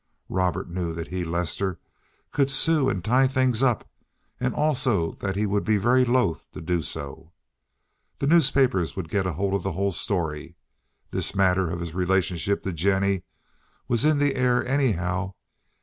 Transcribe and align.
Robert 0.29 0.67
knew 0.67 0.95
that 0.95 1.09
he, 1.09 1.23
Lester, 1.23 1.79
could 2.31 2.49
sue 2.49 2.89
and 2.89 3.05
tie 3.05 3.27
things 3.27 3.61
up, 3.61 3.87
and 4.39 4.55
also 4.55 5.11
that 5.11 5.35
he 5.35 5.45
would 5.45 5.63
be 5.63 5.77
very 5.77 6.03
loath 6.05 6.49
to 6.53 6.59
do 6.59 6.81
so. 6.81 7.33
The 8.17 8.25
newspapers 8.25 8.95
would 8.95 9.09
get 9.09 9.27
hold 9.27 9.53
of 9.53 9.61
the 9.61 9.73
whole 9.73 9.91
story. 9.91 10.55
This 11.11 11.35
matter 11.35 11.69
of 11.69 11.79
his 11.81 11.93
relationship 11.93 12.63
to 12.63 12.73
Jennie 12.73 13.21
was 13.87 14.03
in 14.03 14.17
the 14.17 14.33
air, 14.33 14.65
anyhow. 14.65 15.35